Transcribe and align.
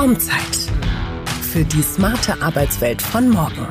Raumzeit. 0.00 0.56
Für 1.42 1.62
die 1.62 1.82
smarte 1.82 2.40
Arbeitswelt 2.40 3.02
von 3.02 3.28
morgen. 3.28 3.68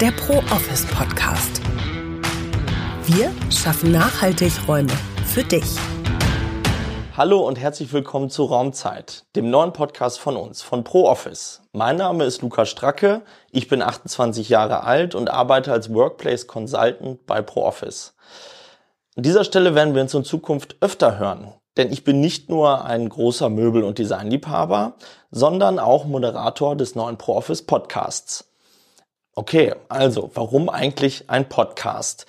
Der 0.00 0.10
Pro 0.10 0.38
Office 0.52 0.84
Podcast. 0.86 1.62
Wir 3.06 3.30
schaffen 3.48 3.92
nachhaltig 3.92 4.50
Räume 4.66 4.90
für 5.24 5.44
dich. 5.44 5.76
Hallo 7.16 7.46
und 7.46 7.60
herzlich 7.60 7.92
willkommen 7.92 8.28
zu 8.28 8.42
Raumzeit, 8.42 9.24
dem 9.36 9.50
neuen 9.50 9.72
Podcast 9.72 10.18
von 10.18 10.36
uns, 10.36 10.62
von 10.62 10.82
Pro 10.82 11.08
Office. 11.08 11.62
Mein 11.70 11.94
Name 11.94 12.24
ist 12.24 12.42
Lukas 12.42 12.68
Stracke, 12.68 13.22
ich 13.52 13.68
bin 13.68 13.82
28 13.82 14.48
Jahre 14.48 14.82
alt 14.82 15.14
und 15.14 15.30
arbeite 15.30 15.70
als 15.70 15.94
Workplace 15.94 16.48
Consultant 16.48 17.24
bei 17.26 17.40
Pro 17.40 17.62
Office. 17.62 18.16
An 19.14 19.22
dieser 19.22 19.44
Stelle 19.44 19.76
werden 19.76 19.94
wir 19.94 20.02
uns 20.02 20.12
in 20.12 20.24
Zukunft 20.24 20.74
öfter 20.80 21.20
hören, 21.20 21.54
denn 21.76 21.90
ich 21.90 22.04
bin 22.04 22.20
nicht 22.20 22.48
nur 22.48 22.84
ein 22.84 23.08
großer 23.08 23.48
Möbel- 23.48 23.84
und 23.84 23.98
Designliebhaber, 23.98 24.94
sondern 25.30 25.78
auch 25.78 26.04
Moderator 26.04 26.76
des 26.76 26.94
neuen 26.94 27.16
ProOffice 27.16 27.62
Podcasts. 27.62 28.44
Okay, 29.34 29.74
also 29.88 30.30
warum 30.34 30.68
eigentlich 30.68 31.30
ein 31.30 31.48
Podcast? 31.48 32.26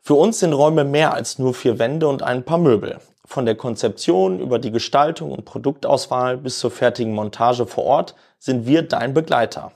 Für 0.00 0.14
uns 0.14 0.40
sind 0.40 0.52
Räume 0.52 0.84
mehr 0.84 1.14
als 1.14 1.38
nur 1.38 1.54
vier 1.54 1.78
Wände 1.78 2.08
und 2.08 2.22
ein 2.22 2.44
paar 2.44 2.58
Möbel. 2.58 2.98
Von 3.24 3.46
der 3.46 3.54
Konzeption 3.54 4.40
über 4.40 4.58
die 4.58 4.72
Gestaltung 4.72 5.30
und 5.30 5.44
Produktauswahl 5.44 6.36
bis 6.36 6.58
zur 6.58 6.72
fertigen 6.72 7.14
Montage 7.14 7.66
vor 7.66 7.84
Ort 7.84 8.16
sind 8.40 8.66
wir 8.66 8.82
dein 8.82 9.14
Begleiter. 9.14 9.70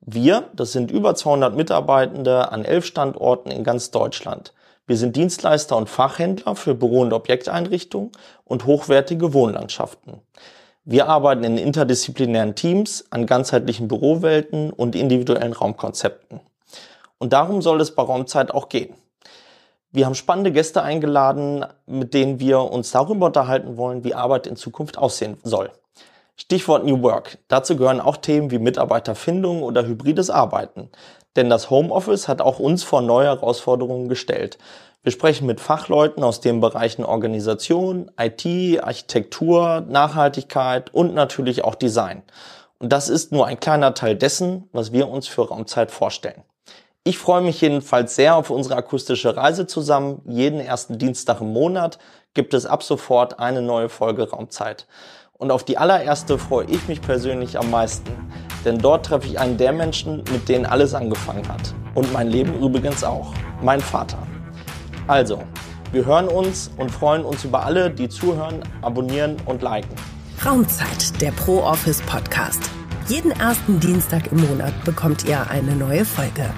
Wir, 0.00 0.50
das 0.52 0.72
sind 0.72 0.90
über 0.90 1.14
200 1.14 1.56
Mitarbeitende 1.56 2.52
an 2.52 2.66
elf 2.66 2.84
Standorten 2.84 3.50
in 3.50 3.64
ganz 3.64 3.90
Deutschland. 3.90 4.52
Wir 4.86 4.98
sind 4.98 5.16
Dienstleister 5.16 5.78
und 5.78 5.88
Fachhändler 5.88 6.56
für 6.56 6.74
Büro- 6.74 7.00
und 7.00 7.14
Objekteinrichtungen 7.14 8.12
und 8.44 8.66
hochwertige 8.66 9.32
Wohnlandschaften. 9.32 10.20
Wir 10.84 11.08
arbeiten 11.08 11.42
in 11.44 11.56
interdisziplinären 11.56 12.54
Teams 12.54 13.06
an 13.08 13.24
ganzheitlichen 13.24 13.88
Bürowelten 13.88 14.70
und 14.70 14.94
individuellen 14.94 15.54
Raumkonzepten. 15.54 16.40
Und 17.16 17.32
darum 17.32 17.62
soll 17.62 17.80
es 17.80 17.94
bei 17.94 18.02
Raumzeit 18.02 18.50
auch 18.50 18.68
gehen. 18.68 18.94
Wir 19.90 20.04
haben 20.04 20.14
spannende 20.14 20.52
Gäste 20.52 20.82
eingeladen, 20.82 21.64
mit 21.86 22.12
denen 22.12 22.38
wir 22.38 22.60
uns 22.60 22.90
darüber 22.90 23.26
unterhalten 23.26 23.78
wollen, 23.78 24.04
wie 24.04 24.12
Arbeit 24.12 24.46
in 24.46 24.56
Zukunft 24.56 24.98
aussehen 24.98 25.38
soll. 25.44 25.70
Stichwort 26.36 26.84
New 26.84 27.02
Work. 27.02 27.38
Dazu 27.46 27.76
gehören 27.76 28.00
auch 28.00 28.16
Themen 28.16 28.50
wie 28.50 28.58
Mitarbeiterfindung 28.58 29.62
oder 29.62 29.86
hybrides 29.86 30.30
Arbeiten. 30.30 30.90
Denn 31.36 31.48
das 31.48 31.70
Homeoffice 31.70 32.26
hat 32.26 32.40
auch 32.40 32.58
uns 32.58 32.82
vor 32.82 33.02
neue 33.02 33.26
Herausforderungen 33.26 34.08
gestellt. 34.08 34.58
Wir 35.04 35.12
sprechen 35.12 35.46
mit 35.46 35.60
Fachleuten 35.60 36.24
aus 36.24 36.40
den 36.40 36.60
Bereichen 36.60 37.04
Organisation, 37.04 38.10
IT, 38.18 38.82
Architektur, 38.82 39.84
Nachhaltigkeit 39.88 40.92
und 40.92 41.14
natürlich 41.14 41.62
auch 41.62 41.74
Design. 41.74 42.22
Und 42.78 42.92
das 42.92 43.08
ist 43.08 43.30
nur 43.30 43.46
ein 43.46 43.60
kleiner 43.60 43.94
Teil 43.94 44.16
dessen, 44.16 44.68
was 44.72 44.92
wir 44.92 45.08
uns 45.08 45.28
für 45.28 45.48
Raumzeit 45.48 45.90
vorstellen. 45.90 46.42
Ich 47.04 47.18
freue 47.18 47.42
mich 47.42 47.60
jedenfalls 47.60 48.16
sehr 48.16 48.34
auf 48.34 48.48
unsere 48.48 48.76
akustische 48.76 49.36
Reise 49.36 49.66
zusammen. 49.66 50.22
Jeden 50.26 50.58
ersten 50.58 50.98
Dienstag 50.98 51.42
im 51.42 51.52
Monat 51.52 51.98
gibt 52.32 52.54
es 52.54 52.64
ab 52.64 52.82
sofort 52.82 53.38
eine 53.38 53.60
neue 53.60 53.90
Folge 53.90 54.30
Raumzeit. 54.30 54.86
Und 55.36 55.50
auf 55.50 55.64
die 55.64 55.78
allererste 55.78 56.38
freue 56.38 56.66
ich 56.66 56.86
mich 56.86 57.00
persönlich 57.00 57.58
am 57.58 57.70
meisten. 57.70 58.10
Denn 58.64 58.78
dort 58.78 59.06
treffe 59.06 59.26
ich 59.26 59.38
einen 59.38 59.56
der 59.56 59.72
Menschen, 59.72 60.18
mit 60.32 60.48
denen 60.48 60.64
alles 60.64 60.94
angefangen 60.94 61.46
hat. 61.48 61.74
Und 61.94 62.12
mein 62.12 62.28
Leben 62.28 62.54
übrigens 62.60 63.02
auch. 63.02 63.34
Mein 63.60 63.80
Vater. 63.80 64.18
Also, 65.08 65.42
wir 65.92 66.06
hören 66.06 66.28
uns 66.28 66.70
und 66.76 66.90
freuen 66.90 67.24
uns 67.24 67.44
über 67.44 67.64
alle, 67.64 67.90
die 67.90 68.08
zuhören, 68.08 68.60
abonnieren 68.80 69.36
und 69.46 69.60
liken. 69.62 69.94
Raumzeit, 70.44 71.20
der 71.20 71.32
Pro 71.32 71.62
Office 71.62 72.00
Podcast. 72.02 72.62
Jeden 73.08 73.32
ersten 73.32 73.80
Dienstag 73.80 74.30
im 74.30 74.40
Monat 74.48 74.72
bekommt 74.84 75.24
ihr 75.24 75.50
eine 75.50 75.74
neue 75.74 76.04
Folge. 76.04 76.48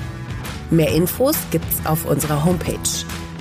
Mehr 0.71 0.93
Infos 0.93 1.37
gibt's 1.51 1.85
auf 1.87 2.05
unserer 2.05 2.45
Homepage. 2.45 2.79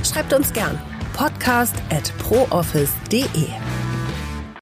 Schreibt 0.04 0.34
uns 0.34 0.54
gern 0.54 0.80
podcast 1.14 1.76
at 1.92 2.12
prooffice.de. 2.20 3.84